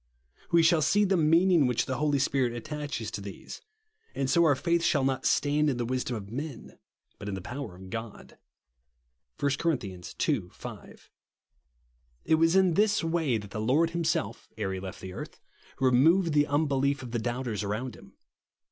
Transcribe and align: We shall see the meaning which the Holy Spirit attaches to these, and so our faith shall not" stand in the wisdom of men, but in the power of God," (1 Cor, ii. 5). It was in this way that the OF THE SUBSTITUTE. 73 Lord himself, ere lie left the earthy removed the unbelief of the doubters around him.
We 0.51 0.63
shall 0.63 0.81
see 0.81 1.03
the 1.03 1.15
meaning 1.15 1.67
which 1.67 1.85
the 1.85 1.97
Holy 1.97 2.17
Spirit 2.17 2.53
attaches 2.53 3.11
to 3.11 3.21
these, 3.21 3.61
and 4.15 4.31
so 4.31 4.45
our 4.45 4.55
faith 4.55 4.81
shall 4.81 5.03
not" 5.03 5.25
stand 5.27 5.69
in 5.69 5.77
the 5.77 5.85
wisdom 5.85 6.15
of 6.15 6.31
men, 6.31 6.79
but 7.19 7.29
in 7.29 7.35
the 7.35 7.39
power 7.39 7.75
of 7.75 7.91
God," 7.91 8.39
(1 9.39 9.51
Cor, 9.59 9.77
ii. 9.83 10.41
5). 10.51 11.09
It 12.25 12.33
was 12.33 12.55
in 12.55 12.73
this 12.73 13.03
way 13.03 13.37
that 13.37 13.51
the 13.51 13.61
OF 13.61 13.67
THE 13.67 13.73
SUBSTITUTE. 13.75 13.75
73 13.75 13.75
Lord 13.75 13.89
himself, 13.91 14.49
ere 14.57 14.73
lie 14.73 14.79
left 14.79 15.01
the 15.01 15.13
earthy 15.13 15.37
removed 15.79 16.33
the 16.33 16.47
unbelief 16.47 17.03
of 17.03 17.11
the 17.11 17.19
doubters 17.19 17.61
around 17.63 17.93
him. 17.95 18.13